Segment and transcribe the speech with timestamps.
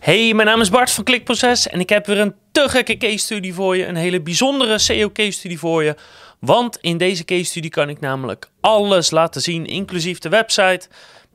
[0.00, 3.18] Hey, mijn naam is Bart van Klikproces en ik heb weer een te gekke case
[3.18, 3.86] study voor je.
[3.86, 5.94] Een hele bijzondere SEO case study voor je.
[6.38, 10.88] Want in deze case study kan ik namelijk alles laten zien, inclusief de website,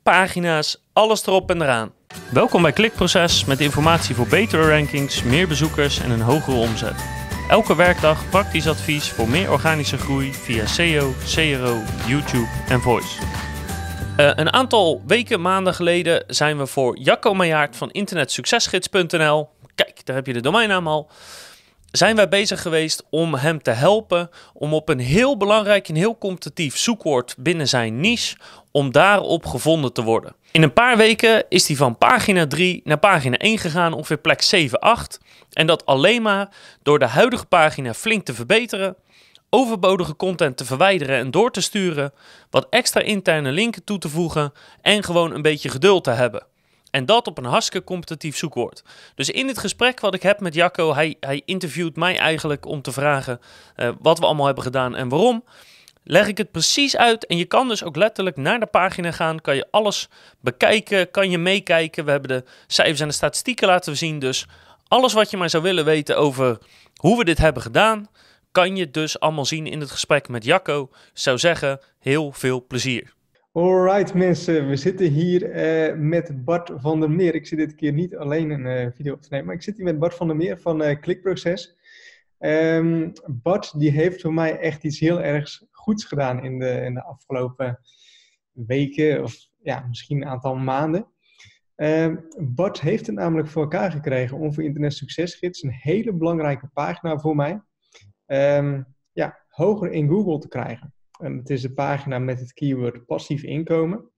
[0.04, 1.92] pagina's, alles erop en eraan.
[2.32, 7.06] Welkom bij Klikproces met informatie voor betere rankings, meer bezoekers en een hogere omzet.
[7.50, 13.45] Elke werkdag praktisch advies voor meer organische groei via SEO, CRO, YouTube en Voice.
[14.18, 20.16] Uh, een aantal weken, maanden geleden zijn we voor Jacco Meijaard van internetsuccesgids.nl, kijk, daar
[20.16, 21.10] heb je de domeinnaam al,
[21.92, 26.18] zijn wij bezig geweest om hem te helpen om op een heel belangrijk en heel
[26.18, 28.38] competitief zoekwoord binnen zijn niche,
[28.72, 30.36] om daarop gevonden te worden.
[30.52, 34.42] In een paar weken is hij van pagina 3 naar pagina 1 gegaan, ongeveer plek
[34.42, 35.20] 7, 8.
[35.54, 36.50] En dat alleen maar
[36.84, 38.96] door de huidige pagina flink te verbeteren
[39.50, 42.14] overbodige content te verwijderen en door te sturen,
[42.50, 46.46] wat extra interne linken toe te voegen en gewoon een beetje geduld te hebben.
[46.92, 48.84] En dat op een hartstikke competitief zoekwoord.
[49.16, 52.82] Dus in het gesprek wat ik heb met Jacco, hij, hij interviewt mij eigenlijk om
[52.82, 53.40] te vragen
[53.76, 55.44] uh, wat we allemaal hebben gedaan en waarom.
[56.04, 59.42] Leg ik het precies uit en je kan dus ook letterlijk naar de pagina gaan,
[59.42, 62.06] kan je alles bekijken, kan je meekijken.
[62.06, 64.48] We hebben de cijfers en de statistieken laten zien, dus
[64.88, 66.58] alles wat je maar zou willen weten over
[66.96, 68.08] hoe we dit hebben gedaan,
[68.56, 70.90] kan je dus allemaal zien in het gesprek met Jacco.
[71.14, 73.14] Zou zeggen, heel veel plezier.
[73.52, 75.42] Alright mensen, we zitten hier
[75.90, 77.36] uh, met Bart van der Meer.
[77.36, 79.76] Ik zit dit keer niet alleen een uh, video op te nemen, maar ik zit
[79.76, 81.76] hier met Bart van der Meer van uh, Klikproces.
[82.40, 86.94] Um, Bart die heeft voor mij echt iets heel ergs goeds gedaan in de, in
[86.94, 87.80] de afgelopen
[88.52, 91.08] weken of ja, misschien een aantal maanden.
[91.76, 96.70] Uh, Bart heeft het namelijk voor elkaar gekregen om voor Internet Succesgids een hele belangrijke
[96.74, 97.62] pagina voor mij
[98.26, 100.94] um, ja, hoger in Google te krijgen.
[101.20, 104.12] En het is de pagina met het keyword passief inkomen.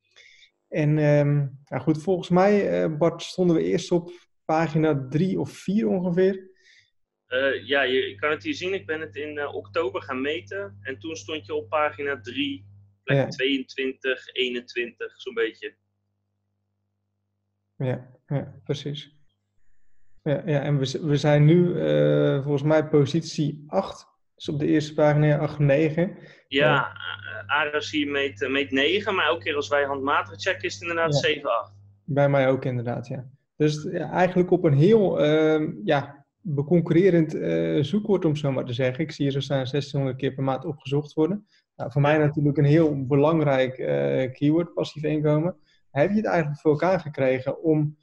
[0.67, 4.11] En um, nou goed, volgens mij, uh, Bart, stonden we eerst op
[4.45, 6.49] pagina 3 of 4 ongeveer.
[7.27, 8.73] Uh, ja, je, je, kan het hier zien.
[8.73, 10.77] Ik ben het in uh, oktober gaan meten.
[10.81, 12.65] En toen stond je op pagina 3,
[13.04, 13.27] plek ja.
[13.27, 15.76] 22, 21, zo'n beetje.
[17.77, 19.17] Ja, ja precies.
[20.27, 24.08] Ja, ja en we, we zijn nu uh, volgens mij positie 8.
[24.36, 26.17] Dus op de eerste pagina 8, 9.
[26.48, 26.98] Ja,
[27.45, 30.82] uh, Aras hier meet, meet 9, maar elke keer als wij handmatig checken is het
[30.82, 31.20] inderdaad ja.
[31.20, 31.73] 7, 8.
[32.04, 33.26] Bij mij ook inderdaad, ja.
[33.55, 38.73] Dus ja, eigenlijk op een heel uh, ja, beconcurrerend uh, zoekwoord, om zo maar te
[38.73, 39.04] zeggen.
[39.04, 41.48] Ik zie hier zo staan 1600 keer per maand opgezocht worden.
[41.76, 43.87] Nou, voor mij natuurlijk een heel belangrijk uh,
[44.32, 45.55] keyword, passief inkomen.
[45.92, 47.98] Heb je het eigenlijk voor elkaar gekregen om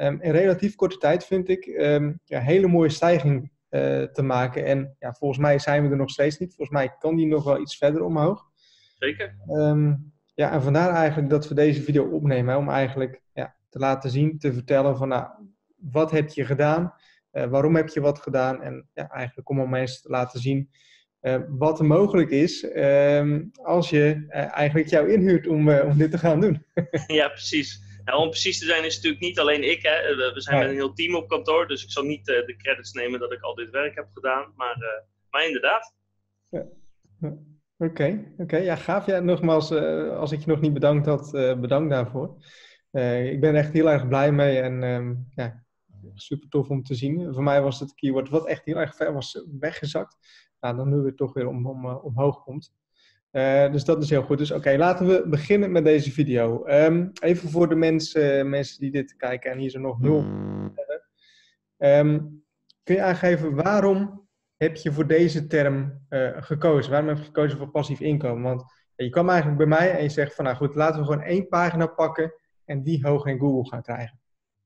[0.00, 4.64] um, in relatief korte tijd, vind ik, um, ja, hele mooie stijging uh, te maken.
[4.64, 6.54] En ja, volgens mij zijn we er nog steeds niet.
[6.54, 8.44] Volgens mij kan die nog wel iets verder omhoog.
[8.98, 9.34] Zeker.
[9.48, 12.52] Um, ja, en vandaar eigenlijk dat we deze video opnemen.
[12.52, 15.28] Hè, om eigenlijk ja, te laten zien, te vertellen van nou,
[15.76, 16.94] wat heb je gedaan?
[17.32, 18.62] Uh, waarom heb je wat gedaan?
[18.62, 20.70] En ja, eigenlijk om mensen te laten zien
[21.22, 26.10] uh, wat er mogelijk is um, als je uh, eigenlijk jou inhuurt om, om dit
[26.10, 26.64] te gaan doen.
[27.06, 27.82] ja, precies.
[28.08, 29.82] Nou, om precies te zijn is het natuurlijk niet alleen ik.
[29.82, 30.16] Hè.
[30.32, 32.92] We zijn met een heel team op kantoor, dus ik zal niet uh, de credits
[32.92, 34.52] nemen dat ik al dit werk heb gedaan.
[34.56, 35.94] Maar, uh, maar inderdaad.
[36.48, 36.66] Ja.
[37.20, 37.36] Oké,
[37.76, 38.32] okay.
[38.32, 38.42] oké.
[38.42, 38.64] Okay.
[38.64, 39.06] Ja, gaaf.
[39.06, 41.30] Ja, nogmaals, uh, als ik je nog niet bedankt had,
[41.60, 42.36] bedankt daarvoor.
[43.32, 45.64] ik ben echt heel erg blij mee en um, ja,
[46.14, 47.34] super tof om te zien.
[47.34, 50.16] Voor mij was het keyword wat echt heel erg ver was weggezakt.
[50.60, 52.72] Nou, dan nu weer toch weer om, om, omhoog komt.
[53.32, 54.38] Uh, dus dat is heel goed.
[54.38, 56.66] Dus oké, laten we beginnen met deze video.
[56.66, 60.24] Um, even voor de mensen, mensen die dit kijken en hier zijn nog nul
[61.78, 62.42] um,
[62.82, 66.90] kun je aangeven waarom heb je voor deze term uh, gekozen?
[66.90, 68.42] Waarom heb je gekozen voor passief inkomen?
[68.42, 68.64] Want
[68.96, 71.48] je kwam eigenlijk bij mij en je zegt van nou goed, laten we gewoon één
[71.48, 72.32] pagina pakken
[72.64, 74.20] en die hoog in Google gaan krijgen.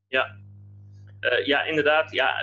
[0.08, 0.36] Ja,
[1.20, 2.12] uh, ja inderdaad.
[2.12, 2.34] Ja,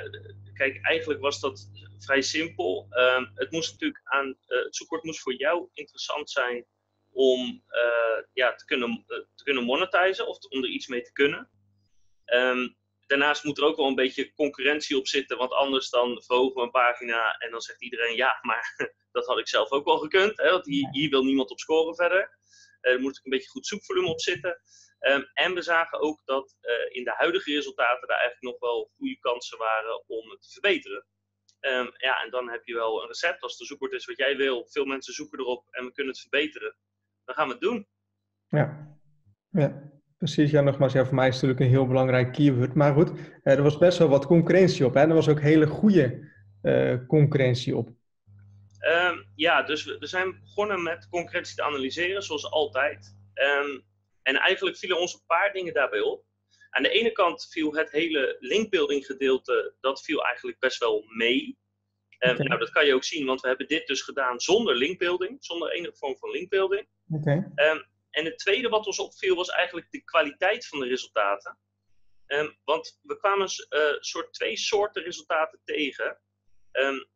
[0.59, 2.87] kijk, eigenlijk was dat vrij simpel.
[2.89, 6.65] Uh, het moest natuurlijk aan, uh, het zoekwoord moest voor jou interessant zijn
[7.11, 9.03] om uh, ja, te, kunnen,
[9.35, 11.49] te kunnen monetizen of te, om er iets mee te kunnen.
[12.25, 12.75] Um,
[13.07, 16.61] daarnaast moet er ook wel een beetje concurrentie op zitten, want anders dan verhogen we
[16.61, 18.75] een pagina en dan zegt iedereen ja, maar
[19.11, 20.37] dat had ik zelf ook wel gekund.
[20.37, 22.37] Hè, want hier, hier wil niemand op scoren verder.
[22.79, 24.61] Er moet ook een beetje goed zoekvolume op zitten.
[24.99, 28.91] Um, en we zagen ook dat uh, in de huidige resultaten er eigenlijk nog wel
[28.97, 31.05] goede kansen waren om het te verbeteren.
[31.59, 33.41] Um, ja, en dan heb je wel een recept.
[33.41, 36.21] Als de zoekwoord is wat jij wil, veel mensen zoeken erop en we kunnen het
[36.21, 36.75] verbeteren,
[37.25, 37.87] dan gaan we het doen.
[38.47, 38.97] Ja,
[39.49, 39.91] ja.
[40.17, 40.51] precies.
[40.51, 42.73] Ja, nogmaals, ja, voor mij is het natuurlijk een heel belangrijk keyword.
[42.73, 44.93] Maar goed, uh, er was best wel wat concurrentie op.
[44.93, 45.01] Hè?
[45.01, 46.27] Er was ook hele goede
[47.07, 47.89] concurrentie op.
[48.79, 53.15] Um, ja, dus we, we, zijn begonnen met concurrentie te analyseren, zoals altijd.
[53.33, 53.85] Um,
[54.21, 56.23] en eigenlijk vielen ons een paar dingen daarbij op.
[56.69, 61.57] Aan de ene kant viel het hele linkbuilding gedeelte, dat viel eigenlijk best wel mee.
[62.19, 65.37] Um, Nou, dat kan je ook zien, want we hebben dit dus gedaan zonder linkbuilding,
[65.39, 66.87] zonder enige vorm van linkbuilding.
[67.09, 67.51] Okay.
[68.09, 71.57] En het tweede wat ons opviel was eigenlijk de kwaliteit van de resultaten.
[72.63, 76.19] Want we kwamen uh, soort twee soorten resultaten tegen.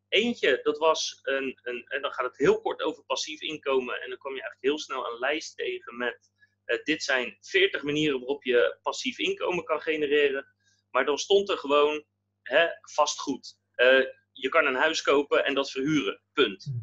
[0.07, 4.01] Eentje, dat was een, een, en dan gaat het heel kort over passief inkomen.
[4.01, 6.31] En dan kwam je eigenlijk heel snel een lijst tegen met
[6.65, 10.47] uh, dit zijn 40 manieren waarop je passief inkomen kan genereren.
[10.91, 12.05] Maar dan stond er gewoon
[12.41, 13.57] hè, vastgoed.
[13.75, 16.21] Uh, je kan een huis kopen en dat verhuren.
[16.33, 16.73] Punt.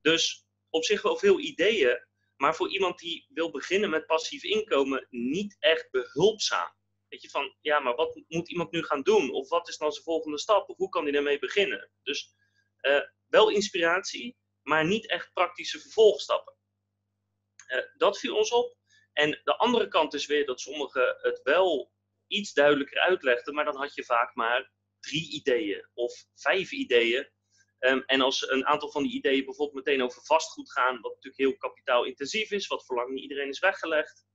[0.00, 2.06] Dus op zich wel veel ideeën,
[2.36, 6.75] maar voor iemand die wil beginnen met passief inkomen, niet echt behulpzaam.
[7.08, 9.30] Weet je, van ja, maar wat moet iemand nu gaan doen?
[9.30, 10.72] Of wat is dan zijn volgende stap?
[10.76, 11.90] Hoe kan hij daarmee beginnen?
[12.02, 12.34] Dus
[12.80, 16.54] uh, wel inspiratie, maar niet echt praktische vervolgstappen.
[17.68, 18.76] Uh, dat viel ons op.
[19.12, 21.92] En de andere kant is weer dat sommigen het wel
[22.26, 27.28] iets duidelijker uitlegden, maar dan had je vaak maar drie ideeën of vijf ideeën.
[27.78, 31.42] Um, en als een aantal van die ideeën bijvoorbeeld meteen over vastgoed gaan, wat natuurlijk
[31.42, 34.26] heel kapitaalintensief is, wat voor lang niet iedereen is weggelegd,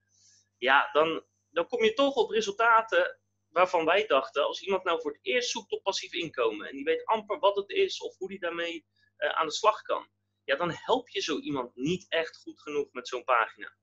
[0.58, 5.12] ja, dan, dan kom je toch op resultaten waarvan wij dachten, als iemand nou voor
[5.12, 8.28] het eerst zoekt op passief inkomen en die weet amper wat het is of hoe
[8.28, 8.86] die daarmee
[9.18, 10.08] uh, aan de slag kan,
[10.44, 13.76] ja, dan help je zo iemand niet echt goed genoeg met zo'n pagina.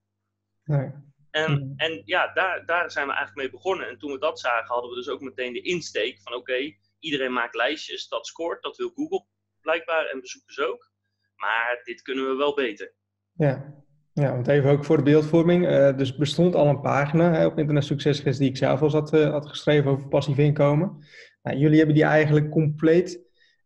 [0.65, 0.91] Nee.
[1.31, 1.73] En, mm.
[1.77, 3.89] en ja, daar, daar zijn we eigenlijk mee begonnen.
[3.89, 7.33] En toen we dat zagen, hadden we dus ook meteen de insteek van oké, iedereen
[7.33, 9.27] maakt lijstjes, dat scoort, dat wil Google
[9.61, 10.91] blijkbaar en bezoekers ook.
[11.35, 12.95] Maar dit kunnen we wel beter.
[13.33, 13.85] Ja,
[14.21, 15.69] ja want even ook voor de beeldvorming.
[15.69, 19.15] Uh, dus bestond al een pagina hè, op Internet Succesgids die ik zelf al had,
[19.15, 21.05] uh, had geschreven over passief inkomen.
[21.43, 23.21] Nou, jullie hebben die eigenlijk compleet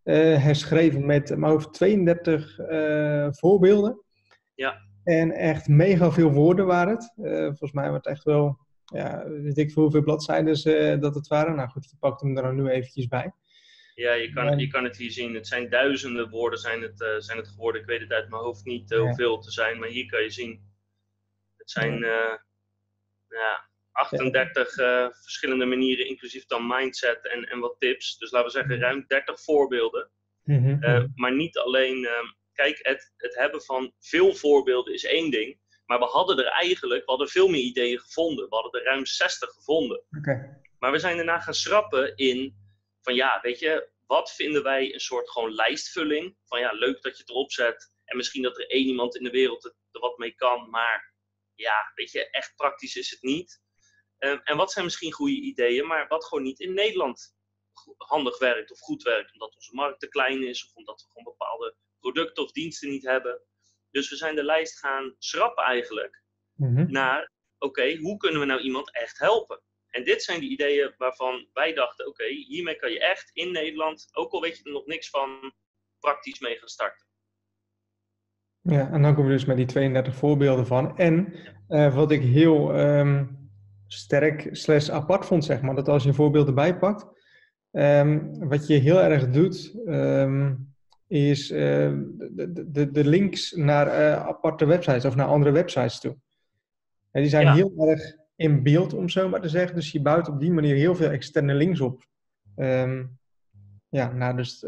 [0.05, 2.57] uh, herschreven met maar over 32
[3.31, 4.01] voorbeelden.
[4.55, 4.75] Ja.
[5.05, 7.13] En echt mega veel woorden waren het.
[7.47, 11.57] Volgens mij wordt het echt wel, ja, weet ik veel hoeveel bladzijden dat het waren.
[11.57, 13.33] Nou goed, je pakt hem er nu eventjes bij.
[13.95, 15.35] Ja, je kan, je kan het hier zien.
[15.35, 17.81] Het zijn duizenden woorden zijn het, uh, zijn het geworden.
[17.81, 20.71] Ik weet het uit mijn hoofd niet hoeveel te zijn, maar hier kan je zien.
[21.57, 21.99] Het zijn
[23.29, 24.73] ja, 38
[25.23, 28.19] verschillende manieren, inclusief dan mindset en, en wat tips.
[28.19, 30.11] Dus laten we zeggen ruim 30 voorbeelden.
[30.45, 31.13] Mm -hmm.
[31.15, 32.09] maar niet alleen
[32.55, 35.59] kijk, het, het hebben van veel voorbeelden is één ding.
[35.87, 38.49] Maar we hadden er eigenlijk, we hadden veel meer ideeën gevonden.
[38.49, 40.03] We hadden er ruim 60 gevonden.
[40.19, 40.61] Okay.
[40.79, 42.57] Maar we zijn daarna gaan schrappen in
[43.03, 46.37] van ja, weet je, wat vinden wij een soort gewoon lijstvulling?
[46.45, 47.93] Van ja, leuk dat je het erop zet.
[48.05, 50.71] En misschien dat er één iemand in de wereld er, wat mee kan.
[50.71, 51.15] Maar
[51.55, 53.61] ja, weet je, echt praktisch is het niet.
[54.19, 57.35] Um, en wat zijn misschien goede ideeën, maar wat gewoon niet in Nederland
[57.97, 59.33] handig werkt of goed werkt.
[59.33, 63.05] Omdat onze markt te klein is of omdat we gewoon bepaalde producten of diensten niet
[63.05, 63.43] hebben.
[63.91, 66.23] Dus we zijn de lijst gaan schrappen eigenlijk
[66.55, 66.93] mm -hmm.
[66.93, 69.63] naar, oké, hoe kunnen we nou iemand echt helpen?
[69.93, 74.09] En dit zijn de ideeën waarvan wij dachten, oké, hiermee kan je echt in Nederland,
[74.13, 75.53] ook al weet je er nog niks van,
[75.99, 77.07] praktisch mee gaan starten.
[78.61, 80.99] Ja, en dan komen we dus met die 32 voorbeelden van.
[80.99, 81.35] En
[81.69, 83.51] uh, wat ik heel um,
[83.87, 87.07] sterk slash apart vond, zeg maar, dat als je een voorbeeld erbij pakt,
[87.71, 90.75] um, wat je heel erg doet, um,
[91.07, 96.17] is uh, de, de, de, links naar uh, aparte websites of naar andere websites toe.
[97.11, 97.55] En die zijn ja.
[97.55, 99.75] heel erg in beeld, om zo maar te zeggen.
[99.75, 102.07] Dus je bouwt op die manier heel veel externe links op.
[102.57, 103.19] Um,
[103.89, 104.63] ja, naar dus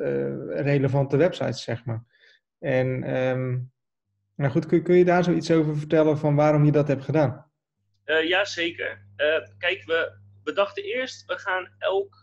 [0.49, 2.05] relevante websites, zeg maar.
[2.59, 3.73] En um,
[4.37, 7.51] nou goed, kun, kun, je daar zoiets over vertellen van waarom je dat hebt gedaan?
[8.05, 9.07] Uh, ja, zeker.
[9.17, 12.23] Uh, kijk, we, we dachten eerst, we gaan elk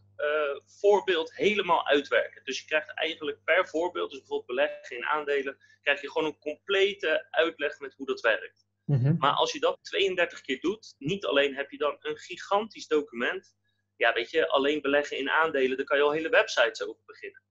[0.66, 2.44] voorbeeld helemaal uitwerken.
[2.44, 6.40] Dus je krijgt eigenlijk per voorbeeld, dus bijvoorbeeld beleggen in aandelen, krijg je gewoon een
[6.40, 8.66] complete uitleg met hoe dat werkt.
[8.92, 9.18] Mm -hmm.
[9.18, 13.56] Maar als je dat 32 keer doet, niet alleen heb je dan een gigantisch document.
[13.96, 17.42] Ja, weet je, alleen beleggen in aandelen, daar kan je al hele websites over beginnen.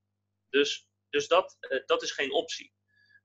[0.49, 2.73] Dus, dus dat, uh, dat is geen optie.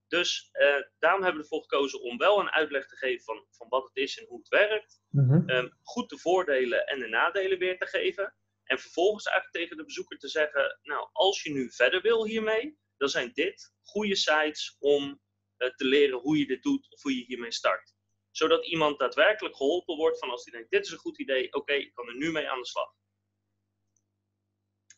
[0.08, 3.70] Dus uh, daarom hebben we ervoor gekozen om wel een uitleg te geven van, van
[3.70, 5.02] wat het is en hoe het werkt.
[5.10, 5.50] Mm -hmm.
[5.50, 8.36] um, goed de voordelen en de nadelen weer te geven.
[8.64, 12.78] En vervolgens eigenlijk tegen de bezoeker te zeggen, nou, als je nu verder wil hiermee,
[12.98, 15.22] dan zijn dit goede sites om
[15.58, 17.95] uh, te leren hoe je dit doet of hoe je hiermee start.
[18.38, 21.58] Zodat iemand daadwerkelijk geholpen wordt van als hij denkt, dit is een goed idee, oké,
[21.58, 22.94] okay, ik kan er nu mee aan de slag.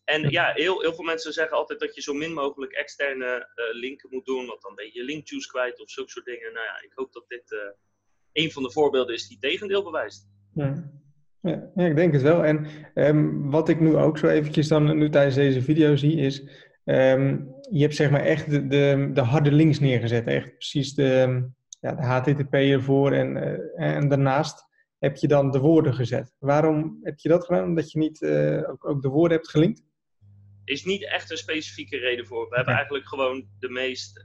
[0.04, 3.80] En ja, heel, heel veel mensen zeggen altijd dat je zo min mogelijk externe uh,
[3.80, 6.54] linken moet doen, want dan ben je linkjuice kwijt of zulke soort dingen.
[6.54, 7.60] Nou ja, ik hoop dat dit uh,
[8.32, 10.28] een van de voorbeelden is die tegendeel bewijst.
[10.54, 10.92] Ja.
[11.42, 12.44] Ja, ja, ik denk het wel.
[12.44, 16.40] En um, wat ik nu ook zo eventjes dan nu tijdens deze video zie is,
[16.86, 20.28] um, je hebt zeg maar echt de, de, de, harde links neergezet.
[20.28, 21.50] Echt precies de,
[21.88, 24.66] ja, de HTTP ervoor en, uh, en daarnaast
[25.00, 26.36] heb je dan de woorden gezet.
[26.40, 27.64] Waarom heb je dat gedaan?
[27.64, 28.26] Omdat je niet
[28.68, 29.86] ook, ook, de woorden hebt gelinkt?
[30.64, 32.50] Is niet echt een specifieke reden voor.
[32.50, 34.22] We hebben eigenlijk gewoon de meest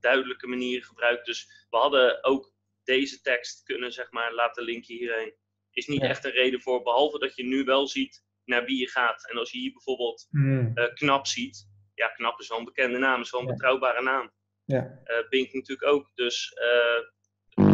[0.00, 1.26] duidelijke manier gebruikt.
[1.26, 2.52] Dus we hadden ook
[2.84, 5.34] deze tekst kunnen zeg maar, laten linken hierheen.
[5.70, 8.88] Is niet echt een reden voor, behalve dat je nu wel ziet naar wie je
[8.88, 9.30] gaat.
[9.30, 10.74] En als je hier bijvoorbeeld hmm.
[10.94, 14.30] Knap ziet, ja, Knap is wel een bekende naam, is wel een betrouwbare naam.
[14.68, 15.00] Ja.
[15.04, 17.66] Uh, Bink natuurlijk ook, dus uh,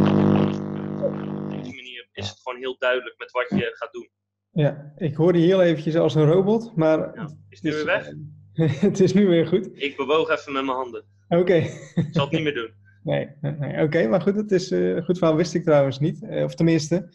[1.04, 4.08] op die manier is het gewoon heel duidelijk met wat je gaat doen.
[4.50, 6.98] Ja, ik hoorde heel eventjes als een robot, maar...
[6.98, 8.10] Ja, is het nu weer weg?
[8.80, 9.70] het is nu weer goed.
[9.72, 11.04] Ik bewoog even met mijn handen.
[11.28, 11.54] Oké.
[11.94, 12.74] Ik zal het niet meer doen.
[13.02, 13.82] Nee, nee.
[13.82, 16.22] oké, maar goed, het is uh, goed verhaal, wist ik trouwens niet.
[16.22, 17.14] Uh, of tenminste,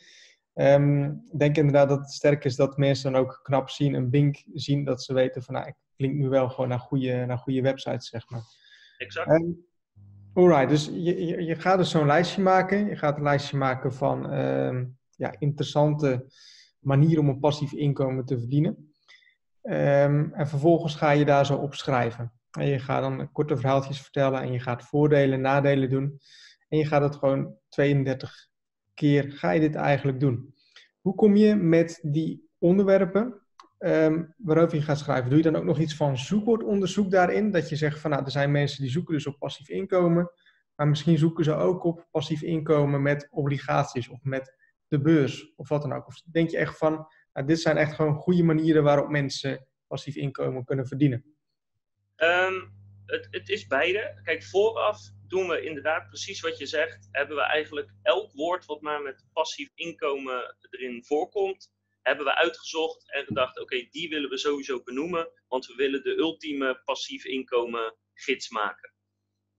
[0.53, 4.09] um, ik denk inderdaad dat het sterk is dat mensen dan ook knap zien, een
[4.09, 7.37] bink zien, dat ze weten van, nou, ik klink nu wel gewoon naar goede, naar
[7.37, 8.43] goede websites, zeg maar.
[8.97, 9.29] Exact.
[9.29, 9.68] Um,
[10.33, 12.85] alright, dus je, je, gaat dus zo'n lijstje maken.
[12.85, 16.25] Je gaat een lijstje maken van um, ja, interessante
[16.79, 18.93] manieren om een passief inkomen te verdienen.
[19.61, 22.33] en vervolgens ga je daar zo opschrijven.
[22.51, 26.19] En je gaat dan korte verhaaltjes vertellen en je gaat voordelen, nadelen doen.
[26.67, 28.47] En je gaat het gewoon 32
[28.93, 30.53] keer, ga je dit eigenlijk doen.
[31.01, 33.41] Hoe kom je met die onderwerpen
[33.79, 35.29] um, waarover je gaat schrijven?
[35.29, 37.51] Doe je dan ook nog iets van zoekwoordonderzoek daarin?
[37.51, 40.31] Dat je zegt van nou, er zijn mensen die zoeken dus op passief inkomen.
[40.75, 44.55] Maar misschien zoeken ze ook op passief inkomen met obligaties of met
[44.87, 46.07] de beurs of wat dan ook.
[46.07, 50.15] Of denk je echt van, nou, dit zijn echt gewoon goede manieren waarop mensen passief
[50.15, 51.25] inkomen kunnen verdienen?
[52.15, 52.53] Ehm,
[53.05, 54.19] het, het, is beide.
[54.23, 57.07] Kijk, vooraf doen we inderdaad precies wat je zegt.
[57.11, 61.71] Hebben we eigenlijk elk woord wat maar met passief inkomen erin voorkomt,
[62.09, 66.17] hebben we uitgezocht en gedacht: oké, die willen we sowieso benoemen, want we willen de
[66.17, 68.93] ultieme passief inkomen gids maken.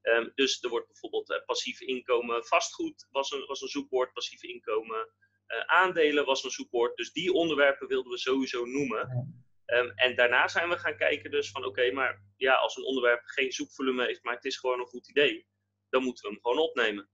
[0.00, 4.42] Ehm, dus er wordt bijvoorbeeld uh, passief inkomen vastgoed was een, was een zoekwoord, passief
[4.42, 5.08] inkomen
[5.50, 6.96] uh, aandelen was een zoekwoord.
[6.96, 9.34] Dus die onderwerpen wilden we sowieso noemen.
[9.66, 13.22] Ehm, en daarna zijn we gaan kijken dus van oké, maar ja, als een onderwerp
[13.24, 15.46] geen zoekvolume heeft, maar het is gewoon een goed idee,
[15.88, 17.10] dan moeten we hem gewoon opnemen.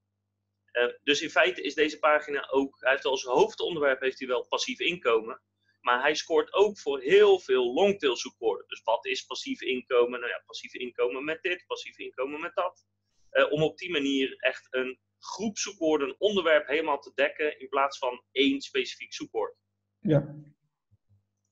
[0.76, 4.46] Ehm, dus in feite is deze pagina ook, hij heeft als hoofdonderwerp heeft hij wel
[4.46, 5.42] passief inkomen,
[5.80, 8.68] maar hij scoort ook voor heel veel longtail zoekwoorden.
[8.68, 10.20] Dus wat is passief inkomen?
[10.20, 12.86] Nou ja, passief inkomen met dit, passief inkomen met dat.
[13.32, 17.68] Uh, om op die manier echt een groep zoekwoorden, een onderwerp helemaal te dekken in
[17.68, 19.56] plaats van één specifiek zoekwoord.
[19.98, 20.34] Ja,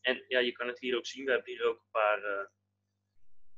[0.01, 1.25] en ja, je kan het hier ook zien.
[1.25, 2.19] We hebben hier ook een paar.
[2.19, 2.47] Uh,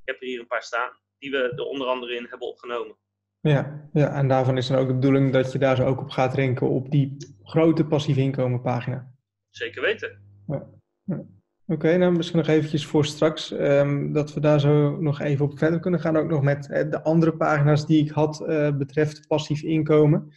[0.01, 0.99] ik heb er hier een paar staan.
[1.19, 2.99] Die we er onder andere in hebben opgenomen.
[3.49, 6.11] Ja, ja, en daarvan is dan ook de bedoeling dat je daar zo ook op
[6.11, 9.11] gaat renken op die grote passief inkomen pagina.
[9.51, 10.19] Zeker weten.
[10.47, 10.69] Ja.
[11.67, 15.59] Oké, nou misschien nog eventjes voor straks, um, dat we daar zo nog even op
[15.59, 16.17] verder kunnen gaan.
[16.17, 20.33] Ook nog met uh, de andere pagina's die ik had uh, betreft passief inkomen.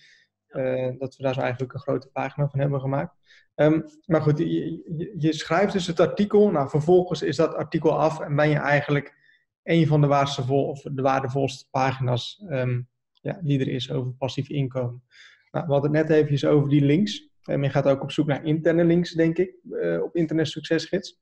[0.50, 3.16] Uh, dat we daar zo eigenlijk een grote pagina van hebben gemaakt.
[3.56, 6.52] Um, maar goed, je, je, schrijft dus het artikel.
[6.52, 9.18] Nou, vervolgens is dat artikel af en ben je eigenlijk
[9.64, 12.88] een van de, waardevol, of de waardevolste pagina's um,
[13.22, 15.04] ja, die er is over passief inkomen.
[15.52, 17.28] Nou, we hadden het net eventjes over die links.
[17.44, 21.20] En je gaat ook op zoek naar interne links, denk ik, uh, op Internet Succesgids.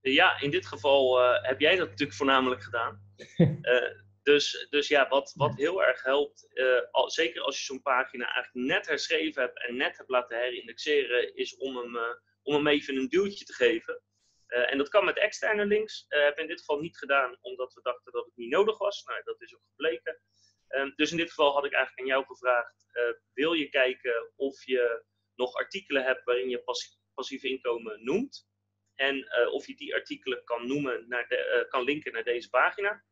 [0.00, 3.00] Ja, in dit geval uh, heb jij dat natuurlijk voornamelijk gedaan.
[3.36, 3.56] uh,
[4.24, 8.66] Dus, dus ja, wat, wat heel erg helpt, uh, zeker als je zo'n pagina eigenlijk
[8.66, 11.96] net herschreven hebt en net hebt laten herindexeren, is om hem,
[12.42, 14.00] om hem even een duwtje te geven.
[14.48, 16.06] Uh, en dat kan met externe links.
[16.08, 18.78] Uh, hebben we in dit geval niet gedaan, omdat we dachten dat het niet nodig
[18.78, 19.04] was.
[19.04, 20.20] Nou, dat is ook gebleken.
[20.68, 22.86] Um, dus in dit geval had ik eigenlijk aan jou gevraagd:
[23.32, 28.48] wil je kijken of je nog artikelen hebt waarin je passie, passief inkomen noemt?
[28.94, 33.04] En of je die artikelen kan, noemen naar de, kan linken naar deze pagina.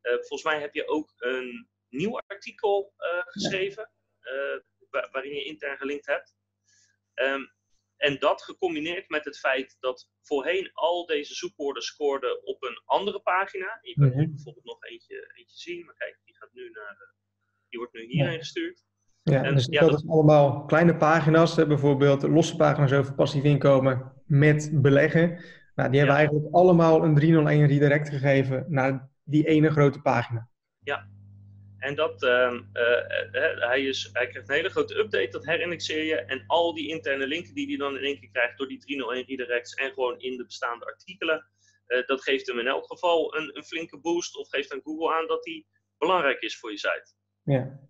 [0.00, 4.56] Eh, volgens mij heb je ook een nieuw artikel eh, geschreven, eh,
[4.90, 6.36] waarin je intern gelinkt hebt.
[7.14, 7.46] Ehm,
[8.00, 13.20] en dat gecombineerd met het feit dat voorheen al deze zoekwoorden scoorden op een andere
[13.20, 13.78] pagina.
[13.82, 14.30] Je kan hier mhm.
[14.30, 17.14] bijvoorbeeld nog eentje, eentje zien, maar kijk, die, gaat nu naar,
[17.68, 18.84] die wordt nu hierheen gestuurd.
[19.22, 24.12] Ja, en, dus ja, dat, is allemaal kleine pagina's, bijvoorbeeld losse pagina's over passief inkomen
[24.26, 25.44] met beleggen.
[25.74, 30.48] Nou, die hebben eigenlijk allemaal een 301 redirect gegeven naar die ene grote pagina.
[30.78, 31.08] Ja,
[31.80, 36.16] en dat, uh, uh, hij, is, hij krijgt een hele grote update, dat herindexeer je.
[36.16, 39.24] En al die interne linken die hij dan in één keer krijgt door die 301
[39.26, 41.46] redirects en gewoon in de bestaande artikelen,
[42.06, 45.26] dat geeft hem in elk geval een, een, flinke boost of geeft aan Google aan
[45.26, 45.66] dat hij
[45.98, 47.14] belangrijk is voor je site.
[47.42, 47.80] Ja,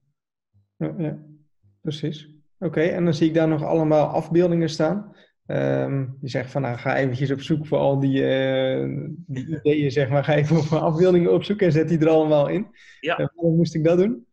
[0.77, 1.19] ja.
[1.81, 2.29] precies.
[2.59, 5.17] Oké, en dan zie ik daar nog allemaal afbeeldingen staan.
[5.51, 9.91] Um, je zegt van nou ga eventjes op zoek voor al die, uh, die ideeën,
[9.91, 10.25] zeg maar.
[10.25, 12.67] Ga even op afbeeldingen opzoeken en zet die er allemaal in.
[13.01, 13.21] Ja.
[13.21, 14.27] Uh, waarom moest ik dat doen?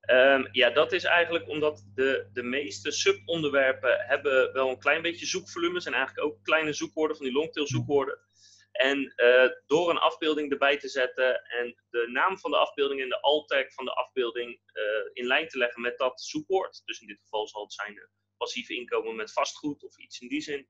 [0.00, 5.26] Ehm, ja, dat is eigenlijk omdat de, de meeste subonderwerpen hebben wel een klein beetje
[5.26, 5.80] zoekvolume.
[5.80, 8.18] zijn eigenlijk ook kleine zoekwoorden, van die longtail zoekwoorden.
[8.72, 13.08] En uh, door een afbeelding erbij te zetten en de naam van de afbeelding en
[13.08, 16.82] de alt-tag van de afbeelding uh, in lijn te leggen met dat zoekwoord.
[16.84, 17.94] Dus in dit geval zal het zijn
[18.38, 20.66] passief inkomen met vastgoed of iets in die zin.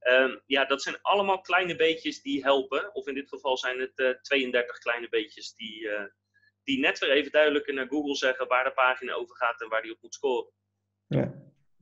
[0.00, 2.94] Um, ja, dat zijn allemaal kleine beetjes die helpen.
[2.94, 5.88] Of in dit geval zijn het 32 kleine beetjes die,
[6.64, 9.82] die net weer even duidelijker naar Google zeggen waar de pagina over gaat en waar
[9.82, 10.52] die op moet scoren.
[11.06, 11.34] Ja,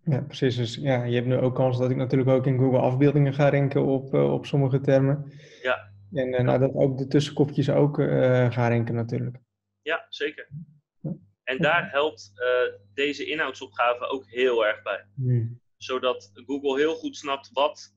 [0.04, 0.56] ja precies.
[0.56, 3.48] Dus ja, je hebt nu ook kans dat ik natuurlijk ook in Google afbeeldingen ga
[3.48, 5.32] renken op, uh, op sommige termen.
[5.62, 5.90] Ja.
[6.12, 9.36] En nou, dat ook de tussenkopjes ook gaan renken natuurlijk.
[9.82, 10.48] Ja, zeker.
[11.44, 12.32] En daar helpt
[12.94, 15.06] deze inhoudsopgave ook heel erg bij.
[15.76, 17.94] Zodat Google heel goed snapt wat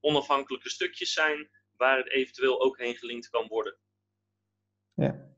[0.00, 3.76] onafhankelijke stukjes zijn waar het eventueel ook heen gelinkt kan worden.
[4.94, 5.28] Ja,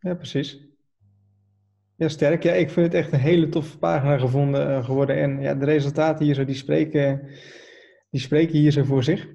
[0.00, 0.58] ja, precies.
[1.96, 2.42] Ja, sterk.
[2.42, 5.16] Ja, ik vind het echt een hele toffe pagina gevonden, uh, geworden.
[5.16, 7.28] En ja, de resultaten hier zo, die spreken,
[8.10, 9.28] die spreken hier zo voor zich.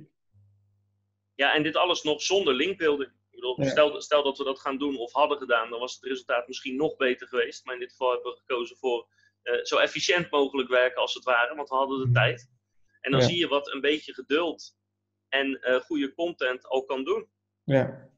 [1.36, 3.14] Ja, en dit alles nog zonder linkbeelden.
[3.44, 3.72] Ik bedoel, Ja.
[3.72, 6.76] stel, stel dat we dat gaan doen of hadden gedaan, dan was het resultaat misschien
[6.76, 7.66] nog beter geweest.
[7.66, 9.08] Maar in dit geval hebben we gekozen voor
[9.42, 12.14] eh, zo efficiënt mogelijk werken als het ware, want we hadden de Mhm.
[12.14, 12.50] tijd.
[13.02, 13.26] En dan Ja.
[13.26, 14.76] zie je wat een beetje geduld
[15.30, 17.30] en eh, goede content al kan doen.
[17.64, 18.12] Ja,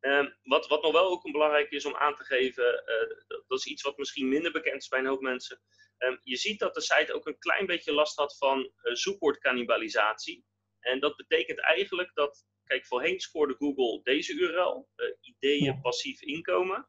[0.00, 3.44] Ehm, wat, wat nog wel ook een belangrijk is om aan te geven, eh, dat,
[3.46, 5.60] dat is iets wat misschien minder bekend is bij een hoop mensen.
[5.98, 10.44] Ehm, je ziet dat de site ook een klein beetje last had van zoekwoordcannibalisatie.
[10.80, 16.88] En dat betekent eigenlijk dat, kijk, voorheen scoorde Google deze URL, uh, ideeën passief inkomen.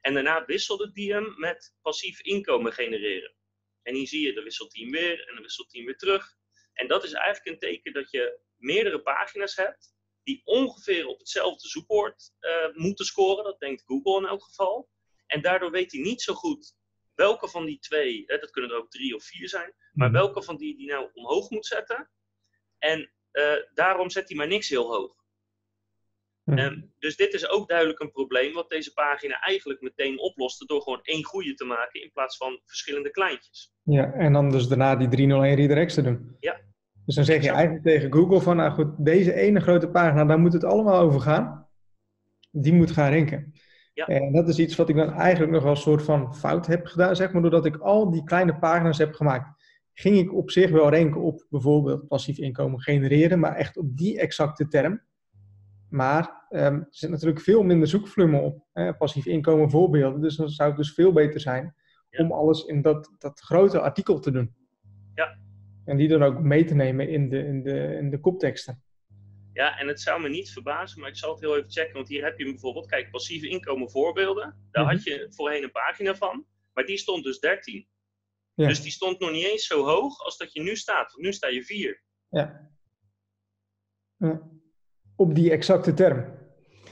[0.00, 3.34] En daarna wisselde die hem met passief inkomen genereren.
[3.82, 5.98] En hier zie je, dan wisselt hij hem weer en dan wisselt hij hem weer
[5.98, 6.36] terug.
[6.72, 11.68] En dat is eigenlijk een teken dat je meerdere pagina's hebt die ongeveer op hetzelfde
[11.68, 13.44] zoekwoord uh, moeten scoren.
[13.44, 14.90] Dat denkt Google in elk geval.
[15.26, 16.74] En daardoor weet hij niet zo goed
[17.14, 20.16] welke van die twee, hè, dat kunnen er ook drie of vier zijn, maar Mhm.
[20.16, 22.10] welke van die die nou omhoog moet zetten.
[22.78, 23.12] En
[23.74, 25.20] daarom zet hij maar niks heel hoog.
[26.44, 30.82] Um, dus dit is ook duidelijk een probleem wat deze pagina eigenlijk meteen oploste door
[30.82, 33.72] gewoon één goede te maken in plaats van verschillende kleintjes.
[33.82, 34.12] ja.
[34.12, 36.36] en dan dus daarna die 301 redirects te doen.
[36.40, 36.60] Ja.
[37.06, 40.38] Dus dan zeg je eigenlijk tegen Google van, nou goed, deze ene grote pagina, daar
[40.38, 41.68] moet het allemaal over gaan.
[42.50, 43.52] Die moet gaan renken.
[43.94, 44.06] Ja.
[44.06, 46.86] En dat is iets wat ik dan eigenlijk nog wel een soort van fout heb
[46.86, 49.61] gedaan, zeg maar, doordat ik al die kleine pagina's heb gemaakt.
[50.02, 54.18] Ging ik op zich wel renken op bijvoorbeeld passief inkomen genereren, maar echt op die
[54.18, 55.00] exacte term.
[55.88, 58.64] Maar um, er zit natuurlijk veel minder zoekvolume op.
[58.72, 60.20] Hè, passief inkomen voorbeelden.
[60.20, 61.74] Dus dan zou het dus veel beter zijn
[62.10, 62.24] Ja.
[62.24, 64.54] om alles in dat, dat grote artikel te doen.
[65.14, 65.38] Ja.
[65.84, 68.82] En die dan ook mee te nemen in de, in de, in de kopteksten.
[69.52, 71.94] Ja, en het zou me niet verbazen, maar ik zal het heel even checken.
[71.94, 74.56] Want hier heb je bijvoorbeeld, kijk, passieve inkomen voorbeelden.
[74.70, 74.92] Daar Mhm.
[74.94, 76.44] had je voorheen een pagina van.
[76.74, 77.86] Maar die stond dus 13.
[78.54, 78.68] Ja.
[78.68, 81.12] Dus die stond nog niet eens zo hoog als dat je nu staat.
[81.12, 82.02] Want nu sta je 4.
[82.28, 82.70] Ja.
[84.16, 84.42] ja.
[85.16, 86.38] Op die exacte term.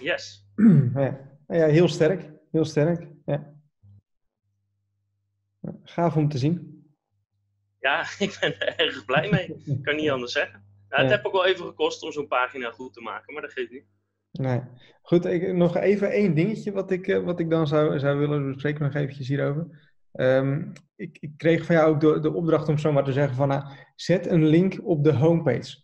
[0.01, 0.49] Yes.
[0.95, 1.39] ja.
[1.47, 2.31] ja, heel sterk.
[2.51, 3.07] Heel sterk.
[3.27, 3.55] Ja.
[5.83, 6.85] Gaaf om te zien.
[7.81, 9.63] Ja, ik ben er erg blij mee.
[9.65, 10.65] Ik kan niet anders zeggen.
[10.89, 13.53] Nou, het heeft ook wel even gekost om zo'n pagina goed te maken, maar dat
[13.53, 13.87] geeft niet.
[14.31, 14.61] Nee.
[15.03, 18.53] Goed, ik, nog even één dingetje wat ik, eh, wat ik dan zou, zou willen
[18.53, 19.90] bespreken, nog eventjes hierover.
[20.13, 20.63] Ehm,
[20.97, 23.49] ik, ik kreeg van jou ook de, de opdracht om zo maar te zeggen van,
[23.49, 23.65] nou,
[23.97, 25.83] zet een link op de homepage.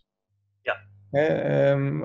[0.61, 0.77] Ja.
[1.09, 1.99] Hè, ehm,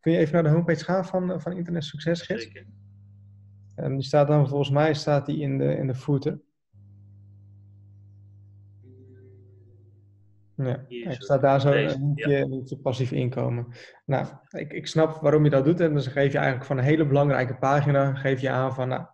[0.00, 2.42] kun je even naar de homepage gaan van, van Internet Succesgids?
[2.42, 2.66] Zeker.
[3.74, 6.40] En die staat dan volgens mij staat die in de, in de footer.
[10.54, 12.14] Ja, Hier staat daar zo een
[12.48, 13.66] linkje, passief inkomen.
[14.04, 15.80] Nou, ik, ik snap waarom je dat doet.
[15.80, 19.06] En dan geef je eigenlijk van een hele belangrijke pagina, geef je aan van, nou,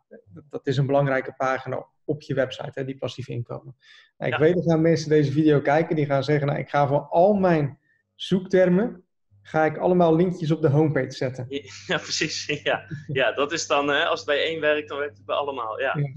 [0.51, 3.77] dat is een belangrijke pagina op je website, hè, die passief inkomen.
[4.19, 4.45] Nou, ik Ja.
[4.45, 7.35] weet dat gaan mensen deze video kijken, die gaan zeggen, nou, ik ga voor al
[7.35, 7.79] mijn
[8.15, 9.05] zoektermen,
[9.43, 11.47] ga ik allemaal linkjes op de homepage zetten.
[11.87, 12.61] Ja, precies.
[12.63, 15.37] Ja, ja dat is dan, hè, als het bij één werkt, dan werkt het bij
[15.37, 15.81] allemaal.
[15.81, 15.97] Ja.
[15.99, 16.13] Ja.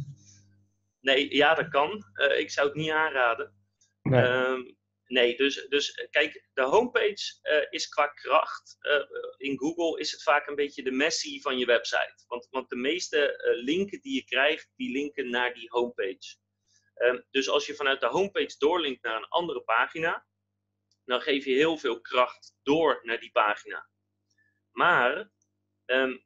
[1.01, 2.03] Nee, ja, dat kan.
[2.13, 3.51] Eh, ik zou het niet aanraden.
[4.01, 4.21] Nee.
[4.21, 4.59] Ehm,
[5.07, 8.77] nee, dus, dus eh, kijk, de homepage eh, is qua kracht.
[8.79, 9.01] eh,
[9.37, 12.23] in Google is het vaak een beetje de messie van je website.
[12.27, 16.37] Want, want de meeste linken die je krijgt, die linken naar die homepage.
[16.93, 20.25] Ehm, dus als je vanuit de homepage doorlinkt naar een andere pagina,
[21.05, 23.89] dan geef je heel veel kracht door naar die pagina.
[24.71, 25.31] Maar
[25.85, 26.17] ehm,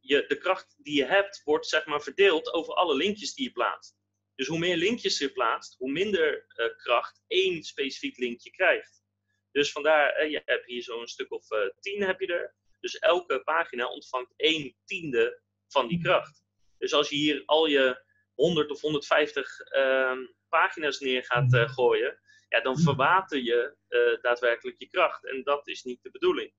[0.00, 3.52] je, de kracht die je hebt, wordt zeg maar verdeeld over alle linkjes die je
[3.52, 3.97] plaatst.
[4.38, 9.02] Dus hoe meer linkjes je plaatst, hoe minder eh, kracht één specifiek linkje krijgt.
[9.50, 12.54] Dus vandaar, eh, je hebt hier zo'n stuk of eh, tien heb je er.
[12.80, 16.42] Dus elke pagina ontvangt één tiende van die kracht.
[16.76, 22.20] Dus als je hier al je 100 of 150 ehm, pagina's neer gaat uh, gooien,
[22.48, 25.26] ja, dan verwater je uh, daadwerkelijk je kracht.
[25.26, 26.52] En dat is niet de bedoeling.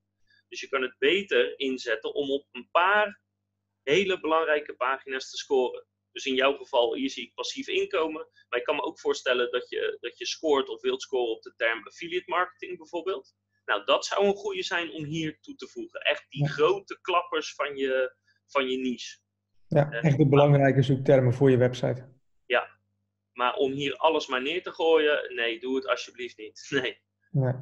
[0.48, 3.20] Dus je kan het beter inzetten om op een paar
[3.82, 5.86] hele belangrijke pagina's te scoren.
[6.12, 8.28] Dus in jouw geval, hier zie ik passief inkomen.
[8.48, 11.42] Maar ik kan me ook voorstellen dat je, dat je scoort of wilt scoren op
[11.42, 13.34] de term affiliate marketing bijvoorbeeld.
[13.64, 16.00] Nou, dat zou een goede zijn om hier toe te voegen.
[16.00, 18.14] Echt die grote klappers van je,
[18.46, 19.18] van je niche.
[19.68, 22.08] Ja, echt de belangrijke zoektermen voor je website.
[22.46, 22.78] Ja,
[23.32, 26.66] maar om hier alles maar neer te gooien, nee, doe het alsjeblieft niet.
[26.70, 26.98] Nee.
[27.30, 27.54] nee.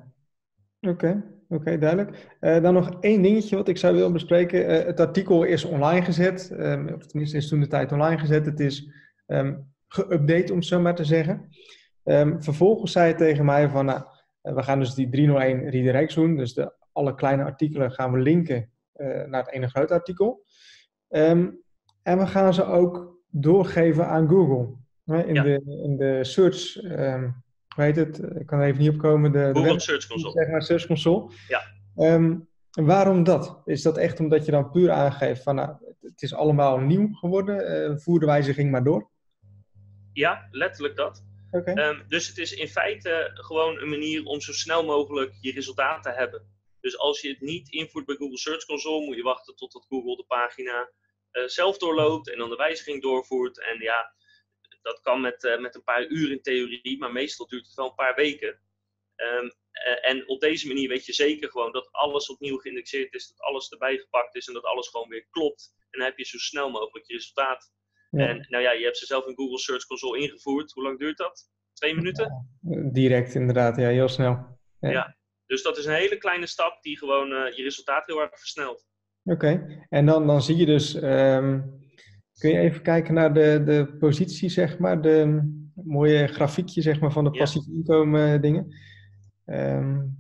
[0.80, 2.36] Oké, oké, duidelijk.
[2.40, 4.70] Uh, dan nog één dingetje wat ik zou willen bespreken.
[4.70, 8.46] Uh, het artikel is online gezet, um, of tenminste is toen de tijd online gezet.
[8.46, 8.90] Het is
[9.26, 11.48] um, geüpdate, om het zo maar te zeggen.
[12.04, 14.02] Um, vervolgens zei hij tegen mij van, nou,
[14.42, 16.36] uh, we gaan dus die 301 redirects doen.
[16.36, 18.70] Dus de, alle kleine artikelen gaan we linken
[19.26, 20.44] naar het ene grote artikel.
[21.08, 21.62] en
[22.02, 24.74] we gaan ze ook doorgeven aan Google.
[25.04, 25.42] in, ja.
[25.42, 26.80] de, in de search
[27.78, 28.18] hoe heet het?
[28.40, 29.32] Ik kan er even niet op komen.
[29.32, 30.32] De, Google de Search Console.
[30.32, 31.30] Zeg maar, Search Console.
[31.48, 31.62] Ja.
[32.14, 33.62] Um, waarom dat?
[33.64, 37.90] Is dat echt omdat je dan puur aangeeft van nou, het is allemaal nieuw geworden,
[37.90, 39.10] uh, voer de wijziging maar door?
[40.12, 41.24] Ja, letterlijk dat.
[41.50, 41.88] Okay.
[41.88, 46.02] Um, dus het is in feite gewoon een manier om zo snel mogelijk je resultaat
[46.02, 46.42] te hebben.
[46.80, 50.16] Dus als je het niet invoert bij Google Search Console, moet je wachten totdat Google
[50.16, 50.90] de pagina
[51.32, 53.64] uh, zelf doorloopt en dan de wijziging doorvoert.
[53.64, 54.12] En ja,
[54.88, 57.88] dat kan met, uh, met een paar uur in theorie, maar meestal duurt het wel
[57.88, 58.48] een paar weken.
[59.16, 63.28] Um, uh, en op deze manier weet je zeker gewoon dat alles opnieuw geïndexeerd is,
[63.28, 65.74] dat alles erbij gepakt is en dat alles gewoon weer klopt.
[65.90, 67.72] En dan heb je zo snel mogelijk je resultaat.
[68.10, 68.28] Ja.
[68.28, 70.72] En nou ja, je hebt ze zelf in Google Search Console ingevoerd.
[70.72, 71.50] Hoe lang duurt dat?
[71.72, 72.48] Twee minuten?
[72.92, 74.58] Direct inderdaad, ja, heel snel.
[74.80, 78.20] Ja, ja dus dat is een hele kleine stap die gewoon uh, je resultaat heel
[78.20, 78.86] erg versnelt.
[79.24, 79.86] Oké, okay.
[79.88, 81.86] en dan, dan zie je dus um,
[82.38, 85.42] Kun je even kijken naar de, de positie, zeg maar, de
[85.74, 88.74] mooie grafiekje zeg maar, van de passief inkomen eh, dingen.
[89.46, 90.16] Um,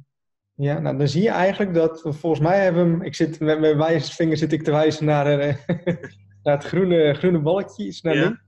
[0.54, 3.76] ja, nou dan zie je eigenlijk dat volgens mij hebben we ik zit met mijn
[3.76, 5.54] wijsvinger zit ik te wijzen naar, uh,
[6.42, 8.22] naar het groene, groene balkje, iets naar ja.
[8.22, 8.46] links.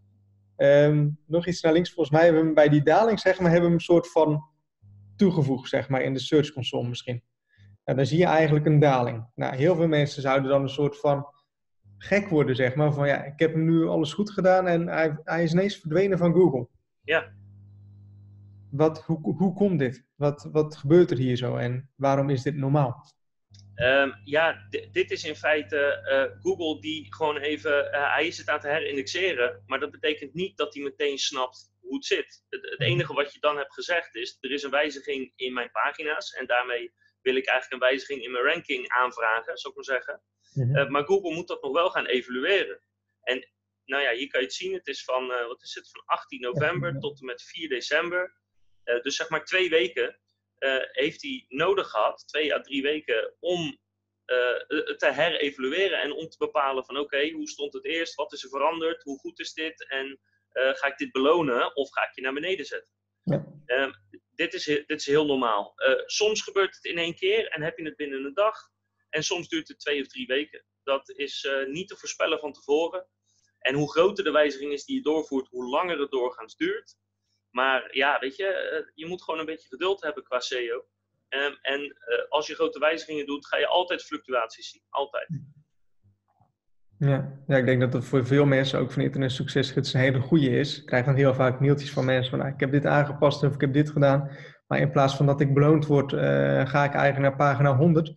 [0.56, 3.50] Um, nog iets naar links, volgens mij hebben we hem bij die daling, zeg maar,
[3.50, 4.44] hebben we een soort van
[5.16, 7.22] toegevoegd, zeg maar, in de search console misschien.
[7.85, 9.26] Nou, dan zie je eigenlijk een daling.
[9.35, 11.26] Nou, heel veel mensen zouden dan een soort van
[12.02, 12.92] gek worden, zeg maar.
[12.92, 16.32] Van ja, ik heb nu alles goed gedaan en hij, hij is ineens verdwenen van
[16.32, 16.68] Google.
[17.04, 17.32] Ja.
[18.70, 20.06] Wat, hoe, hoe komt dit?
[20.16, 23.04] Wat, wat gebeurt er hier zo en waarom is dit normaal?
[23.76, 28.48] Um, ja, dit is in feite uh, Google die gewoon even, uh, hij is het
[28.48, 32.44] aan het herindexeren, maar dat betekent niet dat hij meteen snapt hoe het zit.
[32.48, 35.70] Het, het, enige wat je dan hebt gezegd is, er is een wijziging in mijn
[35.70, 39.98] pagina's en daarmee wil ik eigenlijk een wijziging in mijn ranking aanvragen, zou ik maar
[39.98, 40.22] zeggen.
[40.52, 40.76] Mm -hmm.
[40.76, 42.80] uh, maar Google moet dat nog wel gaan evalueren.
[43.22, 43.48] En
[43.85, 44.72] nou ja, hier kan je het zien.
[44.72, 48.38] Het is van, uh, wat is het, van 18 november tot en met 4 december.
[48.85, 50.18] Uh, dus zeg maar twee weken
[50.92, 53.78] heeft hij nodig gehad, twee à drie weken, om
[54.96, 58.42] te herevalueren en om te bepalen van oké, okay, hoe stond het eerst, wat is
[58.42, 60.20] er veranderd, hoe goed is dit en
[60.52, 62.94] ga ik dit belonen of ga ik je naar beneden zetten.
[63.22, 63.46] Ja.
[63.66, 63.92] Ehm,
[64.40, 65.72] dit, is, dit is heel normaal.
[66.07, 68.57] soms gebeurt het in één keer en heb je het binnen een dag.
[69.11, 70.64] En soms duurt het twee of drie weken.
[70.83, 73.07] Dat is uh, niet te voorspellen van tevoren.
[73.59, 76.96] En hoe groter de wijziging is die je doorvoert, hoe langer het doorgaans duurt.
[77.50, 80.87] Maar ja, weet je, uh, je moet gewoon een beetje geduld hebben qua SEO.
[81.29, 81.96] Um, en
[82.29, 84.83] als je grote wijzigingen doet, ga je altijd fluctuaties zien.
[84.88, 85.29] Altijd.
[87.00, 90.20] Ja, ja ik denk dat dat voor veel mensen, ook van Internet Succesgids, een hele
[90.20, 90.80] goede is.
[90.80, 93.54] Ik krijg dan heel vaak mailtjes van mensen van, nou, ik heb dit aangepast of
[93.54, 94.30] ik heb dit gedaan.
[94.66, 98.14] Maar in plaats van dat ik beloond word, ga ik eigenlijk naar pagina 100.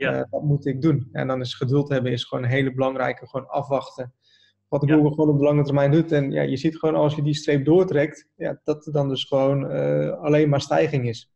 [0.00, 0.18] Ja.
[0.18, 1.08] Uh, wat moet ik doen?
[1.12, 4.14] En dan is geduld hebben is gewoon een hele belangrijke, gewoon afwachten.
[4.68, 5.10] Wat Google ja.
[5.10, 6.12] gewoon op de lange termijn doet.
[6.12, 9.24] En ja, je ziet gewoon als je die streep doortrekt, ja, dat er dan dus
[9.24, 11.30] gewoon uh, alleen maar stijging is.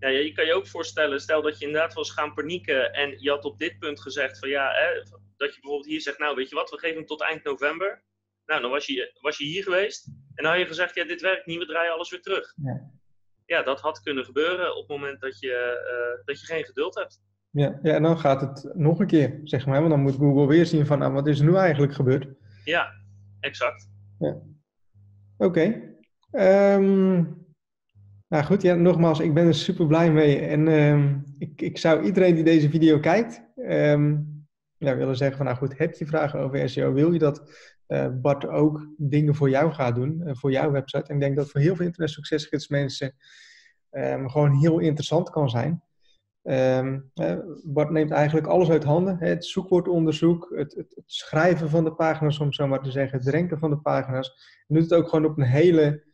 [0.00, 3.30] Ja, je kan je ook voorstellen, stel dat je inderdaad was gaan panieken en je
[3.30, 5.02] had op dit punt gezegd van ja, hè,
[5.36, 8.02] dat je bijvoorbeeld hier zegt, nou weet je wat, we geven hem tot eind november.
[8.46, 11.20] Nou, dan was je, was je hier geweest en dan had je gezegd, ja, dit
[11.20, 12.54] werkt niet, we draaien alles weer terug.
[12.62, 12.90] Ja,
[13.46, 15.82] ja dat had kunnen gebeuren op het moment dat je,
[16.18, 17.20] uh, dat je geen geduld hebt.
[17.50, 19.78] Ja, ja, en dan gaat het nog een keer, zeg maar.
[19.78, 22.26] Want dan moet Google weer zien van, nou, wat is er nu eigenlijk gebeurd?
[22.64, 22.92] Ja,
[23.40, 23.88] exact.
[24.18, 24.40] Ja.
[25.36, 25.94] Oké.
[26.30, 26.74] Okay.
[26.74, 27.48] Um,
[28.30, 30.38] nou goed, ja, nogmaals, ik ben er super blij mee.
[30.38, 33.42] En um, ik, ik zou iedereen die deze video kijkt,
[34.76, 36.92] ja, willen zeggen van, nou goed, heb je vragen over SEO?
[36.92, 37.42] Wil je dat
[37.88, 41.08] uh, Bart ook dingen voor jou gaat doen, uh, voor jouw website?
[41.08, 43.14] En ik denk dat voor heel veel internet succesgids mensen
[44.26, 45.82] gewoon heel interessant kan zijn.
[46.42, 47.10] Um,
[47.64, 49.16] Bart neemt eigenlijk alles uit handen.
[49.18, 53.28] Het zoekwoordonderzoek, het, het, het, schrijven van de pagina's, om zo maar te zeggen, het
[53.28, 54.28] renken van de pagina's.
[54.66, 56.04] En doet het ook gewoon op een hele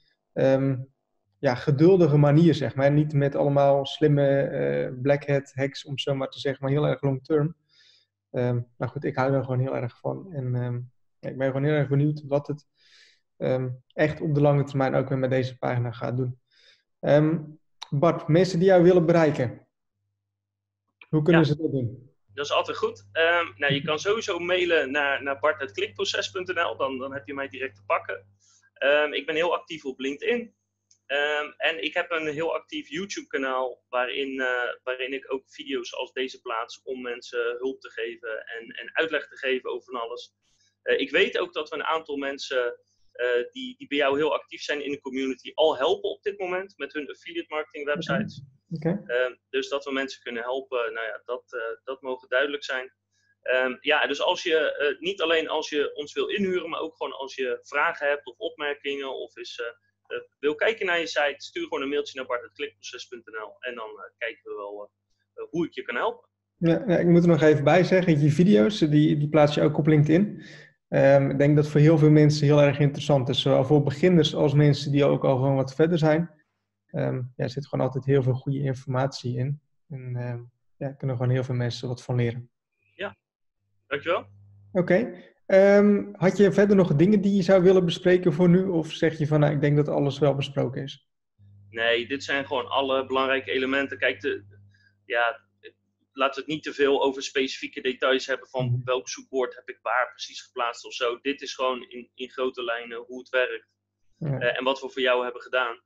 [1.39, 2.93] ja, geduldige manier, zeg maar.
[2.93, 6.87] Niet met allemaal slimme uh, black hat hacks, om zo maar te zeggen, maar heel
[6.87, 7.57] erg long term.
[8.31, 10.33] Um, nou goed, ik hou er gewoon heel erg van.
[10.33, 10.53] En
[11.21, 12.67] ja, ik ben gewoon heel erg benieuwd wat het
[13.93, 16.41] echt op de lange termijn ook weer met deze pagina gaat doen.
[17.91, 19.67] Bart, mensen die jou willen bereiken,
[21.09, 22.11] hoe kunnen ze dat doen?
[22.35, 23.07] Dat is altijd goed.
[23.57, 27.85] Nou, je kan sowieso mailen naar, naar bart.klikproces.nl, dan, dan heb je mij direct te
[27.87, 28.27] pakken.
[29.11, 30.55] Ik ben heel actief op LinkedIn.
[31.09, 36.13] Um, en ik heb een heel actief YouTube-kanaal waarin, uh, waarin ik ook video's als
[36.13, 40.35] deze plaats om mensen hulp te geven en, en uitleg te geven over van alles.
[40.83, 42.81] Uh, ik weet ook dat we een aantal mensen
[43.15, 46.39] uh, die, die bij jou heel actief zijn in de community al helpen op dit
[46.39, 48.43] moment met hun affiliate marketing websites.
[48.71, 49.03] Okay.
[49.07, 51.45] Ehm, dus dat we mensen kunnen helpen, nou ja, dat,
[51.85, 52.95] dat mogen duidelijk zijn.
[53.43, 57.13] Um, ja, dus als je, niet alleen als je ons wil inhuren, maar ook gewoon
[57.13, 59.45] als je vragen hebt of opmerkingen of uh,
[60.39, 63.89] wil kijken naar je site, stuur gewoon een mailtje naar bart.klikproces.nl en dan
[64.19, 64.91] kijken we wel
[65.51, 66.29] hoe ik je kan helpen.
[66.59, 69.63] Ja, ja, ik moet er nog even bij zeggen, je video's, die, die plaats je
[69.63, 70.43] ook op LinkedIn.
[70.89, 74.35] Um, ik denk dat voor heel veel mensen heel erg interessant is, zowel voor beginners
[74.35, 76.31] als mensen die ook al gewoon wat verder zijn.
[76.91, 79.61] Um, ja, er zit gewoon altijd heel veel goede informatie in.
[79.89, 82.51] En um, ja, kunnen gewoon heel veel mensen wat van leren.
[82.95, 83.17] Ja,
[83.87, 84.19] dankjewel.
[84.19, 84.29] Oké.
[84.73, 85.35] Okay.
[85.47, 88.65] Um, had je verder nog dingen die je zou willen bespreken voor nu?
[88.65, 91.09] Of zeg je van, nou, ik denk dat alles wel besproken is?
[91.71, 93.99] Nee, dit zijn gewoon alle belangrijke elementen.
[93.99, 94.45] Kijk, de,
[95.05, 95.41] ja,
[96.13, 98.85] laten we het niet te veel over specifieke details hebben van mhm.
[98.85, 101.19] welk zoekwoord heb ik waar precies geplaatst of zo.
[101.21, 103.69] Dit is gewoon in, in grote lijnen hoe het werkt.
[104.19, 104.41] Ja.
[104.41, 105.81] Uh, en wat we voor jou hebben gedaan.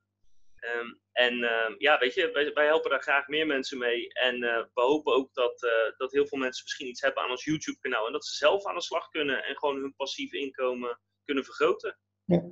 [0.60, 4.12] Um, en uh, ja, weet je, wij, wij, helpen daar graag meer mensen mee.
[4.12, 7.30] En uh, we hopen ook dat, uh, dat heel veel mensen misschien iets hebben aan
[7.30, 8.06] ons YouTube-kanaal.
[8.06, 11.98] En dat ze zelf aan de slag kunnen en gewoon hun passief inkomen kunnen vergroten.
[12.24, 12.42] Ja,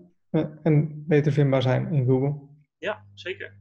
[0.62, 2.48] en beter vindbaar zijn in Google.
[2.78, 3.56] Ja, zeker.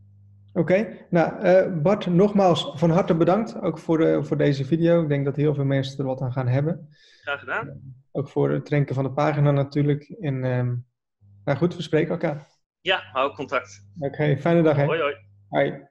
[0.53, 1.07] Oké, okay.
[1.09, 5.01] nou Bart, nogmaals van harte bedankt ook voor, de, voor deze video.
[5.01, 6.89] Ik denk dat heel veel mensen er wat aan gaan hebben.
[7.21, 7.95] Graag gedaan.
[8.11, 10.03] ook voor het renken van de pagina natuurlijk.
[10.03, 10.39] En
[11.45, 12.56] nou goed, we spreken elkaar.
[12.81, 13.87] Ja, hou contact.
[13.99, 14.85] Oké, okay, fijne dag hè.
[14.85, 15.15] Hoi hoi.
[15.49, 15.86] Hoi.